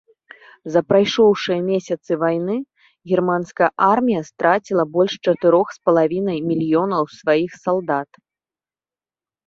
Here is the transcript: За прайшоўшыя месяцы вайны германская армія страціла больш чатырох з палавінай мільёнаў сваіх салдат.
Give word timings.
За 0.75 0.81
прайшоўшыя 0.93 1.59
месяцы 1.67 2.11
вайны 2.23 2.55
германская 3.13 3.69
армія 3.89 4.21
страціла 4.33 4.83
больш 4.97 5.13
чатырох 5.25 5.67
з 5.79 5.87
палавінай 5.89 6.39
мільёнаў 6.51 7.03
сваіх 7.21 7.51
салдат. 7.65 8.09